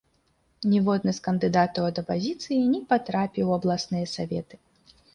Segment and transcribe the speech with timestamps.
[0.71, 4.55] Ніводны з кандыдатаў ад апазіцыі не патрапіў у абласныя саветы.